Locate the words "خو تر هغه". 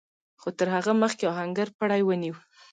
0.41-0.91